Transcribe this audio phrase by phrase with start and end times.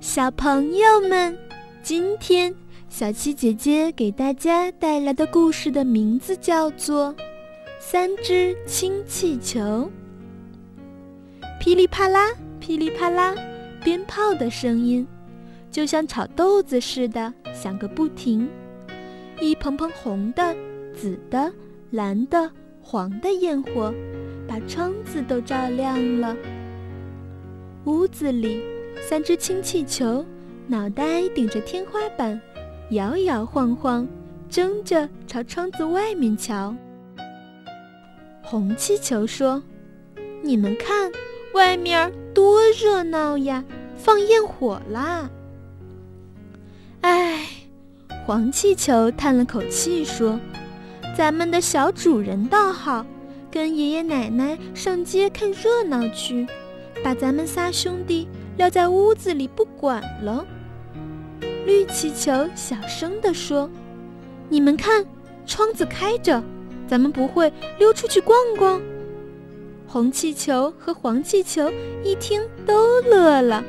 [0.00, 1.36] 小朋友们，
[1.82, 2.54] 今天
[2.88, 7.14] 小七姐姐给大家带来的故事的名字叫做
[7.78, 9.60] 《三只氢气球》。
[11.60, 13.34] 噼里啪啦，噼里啪啦，
[13.84, 15.06] 鞭炮的声音
[15.70, 18.48] 就像炒豆子似的响个不停。
[19.38, 20.56] 一蓬蓬红的、
[20.94, 21.52] 紫的、
[21.90, 23.92] 蓝的、黄的焰火，
[24.48, 26.34] 把窗子都照亮了。
[27.84, 28.62] 屋子里。
[29.00, 30.24] 三只氢气球，
[30.68, 32.40] 脑袋顶着天花板，
[32.90, 34.06] 摇摇晃晃，
[34.48, 36.74] 争着朝窗子外面瞧。
[38.42, 39.60] 红气球说
[40.42, 41.10] ：“你们看，
[41.54, 43.64] 外面多热闹呀，
[43.96, 45.28] 放焰火啦！”
[47.02, 47.46] 哎，
[48.24, 50.38] 黄气球叹了口气说
[51.16, 53.04] ：“咱们的小主人倒好，
[53.50, 56.46] 跟爷爷奶奶上街看热闹去，
[57.02, 58.28] 把咱们仨兄弟。”
[58.60, 60.44] 撂在屋子里不管了。
[61.64, 63.70] 绿气球小声地说
[64.50, 65.02] ：“你们看，
[65.46, 66.42] 窗子开着，
[66.86, 68.78] 咱们不会溜出去逛逛？”
[69.88, 71.72] 红气球和黄气球
[72.04, 73.64] 一听都乐了：“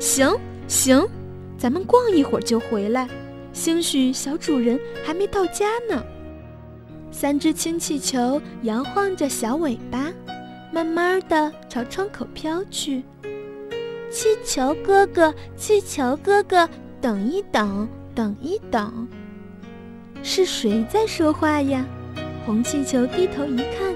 [0.00, 1.08] 行行，
[1.56, 3.08] 咱们逛一会儿就回来，
[3.52, 6.02] 兴许小主人还没到家呢。”
[7.12, 10.12] 三只氢气球摇晃着小尾巴，
[10.72, 13.04] 慢慢地朝窗口飘去。
[14.14, 16.68] 气球哥哥，气球哥哥，
[17.00, 19.08] 等一等，等一等，
[20.22, 21.84] 是谁在说话呀？
[22.46, 23.92] 红气球低头一看，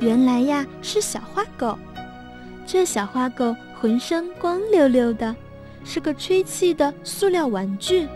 [0.00, 1.78] 原来呀是小花狗。
[2.66, 5.32] 这小花狗浑身光溜溜的，
[5.84, 8.08] 是个吹气的塑料玩具。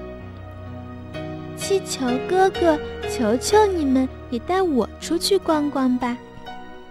[1.56, 2.76] 气球哥哥，
[3.08, 6.18] 求求你们也带我出去逛逛吧！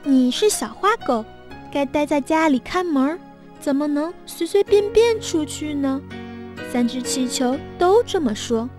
[0.04, 1.26] 你是小花狗，
[1.74, 3.20] 该待在家里看门。
[3.66, 6.00] 怎么能随随便便出去呢？
[6.72, 8.70] 三只气球都这么说。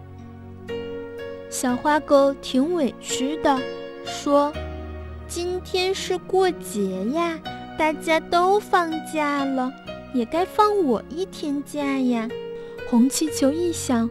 [1.51, 3.61] 小花狗挺委屈的，
[4.05, 4.53] 说
[5.27, 7.37] ：“今天是过节呀，
[7.77, 9.73] 大家都放假了，
[10.15, 12.29] 也该放我一天假呀。”
[12.89, 14.09] 红气球一想，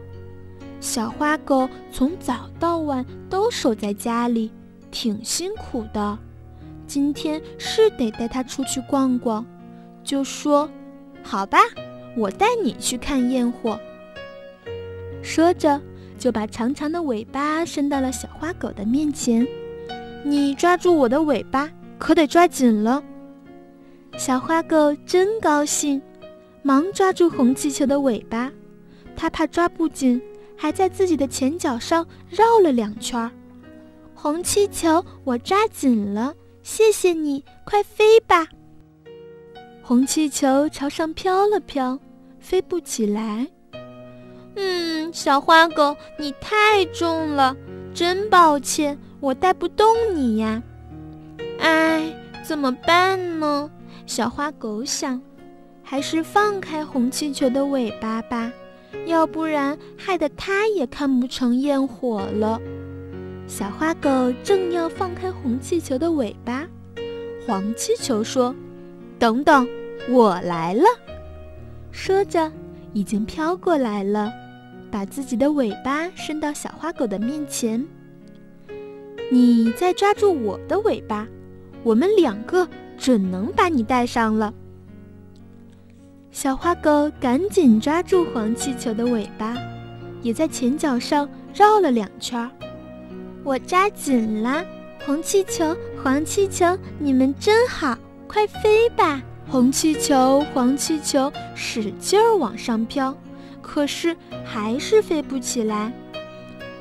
[0.78, 4.52] 小花狗从早到晚都守在家里，
[4.90, 6.18] 挺辛苦的，
[6.86, 9.42] 今天是得带它出去逛逛。
[10.06, 10.70] 就说
[11.22, 11.58] ：“好吧，
[12.16, 13.78] 我带你去看焰火。”
[15.20, 15.78] 说着，
[16.16, 19.46] 就把长长的尾巴伸到了小花狗的面前。
[20.24, 21.68] “你抓住我的尾巴，
[21.98, 23.02] 可得抓紧了。”
[24.16, 26.00] 小花狗真高兴，
[26.62, 28.50] 忙抓住红气球的尾巴。
[29.16, 30.22] 它怕抓不紧，
[30.56, 33.30] 还在自己的前脚上绕了两圈。
[34.14, 38.46] 红气球，我抓紧了，谢谢你，快飞吧！
[39.88, 41.96] 红气球朝上飘了飘，
[42.40, 43.46] 飞不起来。
[44.56, 47.56] 嗯，小花狗，你太重了，
[47.94, 50.60] 真抱歉，我带不动你呀。
[51.60, 53.70] 哎，怎么办呢？
[54.06, 55.22] 小花狗想，
[55.84, 58.50] 还是放开红气球的尾巴吧，
[59.06, 62.60] 要不然害得它也看不成焰火了。
[63.46, 64.10] 小花狗
[64.42, 66.66] 正要放开红气球的尾巴，
[67.46, 68.52] 黄气球说。
[69.18, 69.66] 等等，
[70.10, 70.84] 我来了。
[71.90, 72.52] 说着，
[72.92, 74.30] 已经飘过来了，
[74.90, 77.84] 把自己的尾巴伸到小花狗的面前。
[79.30, 81.26] 你再抓住我的尾巴，
[81.82, 82.68] 我们两个
[82.98, 84.52] 准能把你带上了。
[86.30, 89.56] 小花狗赶紧抓住黄气球的尾巴，
[90.20, 92.48] 也在前脚上绕了两圈。
[93.42, 94.62] 我抓紧了，
[95.06, 97.96] 红气球、黄气球，你们真好。
[98.28, 99.22] 快飞吧！
[99.48, 103.16] 红气球、黄气球使劲儿往上飘，
[103.62, 105.92] 可是还是飞不起来。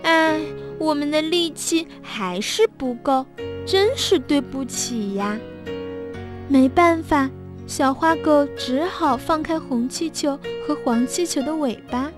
[0.01, 0.41] 哎，
[0.79, 3.25] 我们的力气还是不够，
[3.65, 5.37] 真是对不起呀！
[6.47, 7.29] 没办法，
[7.67, 10.37] 小花狗只好放开红气球
[10.67, 12.11] 和黄气球的尾巴，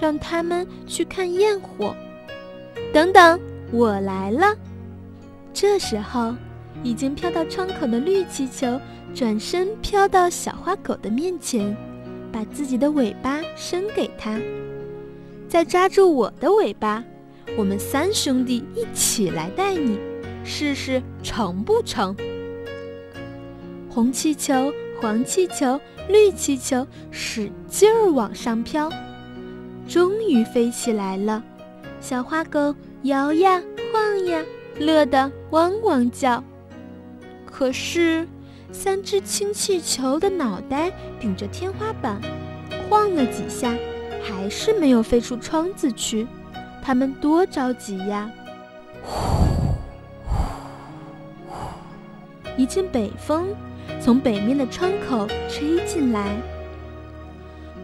[0.00, 1.94] 让它们去看焰火。
[2.92, 3.40] 等等，
[3.72, 4.54] 我来了。
[5.54, 6.34] 这时候。
[6.82, 8.80] 已经飘到窗口的绿气球
[9.14, 11.76] 转身飘到小花狗的面前，
[12.32, 14.40] 把自己的尾巴伸给它。
[15.48, 17.04] 再抓住我的尾巴，
[17.56, 19.98] 我们三兄弟一起来带你，
[20.42, 22.16] 试试成不成？
[23.88, 28.90] 红气球、黄气球、绿气球使劲儿往上飘，
[29.86, 31.42] 终于飞起来了。
[32.00, 33.62] 小花狗摇呀
[33.92, 34.42] 晃呀，
[34.78, 36.42] 乐得汪汪叫。
[37.56, 38.26] 可是，
[38.72, 40.90] 三只氢气球的脑袋
[41.20, 42.20] 顶着天花板，
[42.90, 43.72] 晃了几下，
[44.24, 46.26] 还是没有飞出窗子去。
[46.82, 48.28] 他们多着急呀！
[49.04, 49.12] 呼
[50.26, 50.36] 呼
[51.46, 51.56] 呼！
[52.56, 53.46] 一阵北风
[54.00, 56.34] 从北面的窗口吹进来。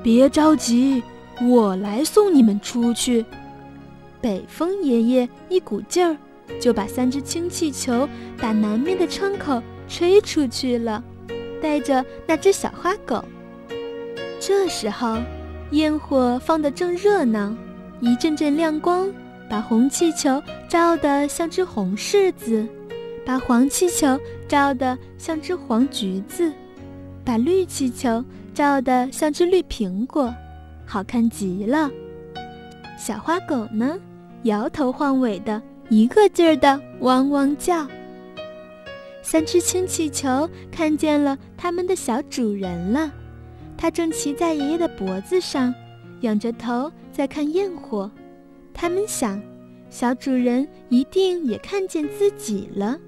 [0.02, 1.00] 别着急，
[1.48, 3.24] 我来送你们出去。
[4.20, 6.16] 北风爷爷一股劲儿
[6.58, 8.08] 就把三只氢气球
[8.38, 11.02] 打南面的窗口吹出去了，
[11.60, 13.22] 带着那只小花狗。
[14.40, 15.18] 这时候，
[15.70, 17.54] 焰火放得正热闹。
[18.00, 19.12] 一阵阵亮光，
[19.48, 22.66] 把红气球照得像只红柿子，
[23.26, 24.18] 把黄气球
[24.48, 26.50] 照得像只黄橘子，
[27.22, 28.24] 把绿气球
[28.54, 30.34] 照得像只绿苹果，
[30.86, 31.90] 好看极了。
[32.98, 33.98] 小花狗呢，
[34.44, 35.60] 摇头晃尾的，
[35.90, 37.84] 一个劲儿的汪汪叫。
[39.22, 43.12] 三只氢气球看见了他们的小主人了，
[43.76, 45.74] 它正骑在爷爷的脖子上。
[46.20, 48.10] 仰着头在看焰火，
[48.74, 49.40] 他们想，
[49.88, 52.98] 小主人一定也看见自己了，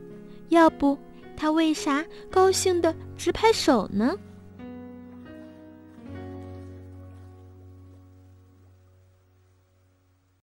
[0.49, 0.97] 要不
[1.37, 4.17] 他为啥高兴的直拍手呢？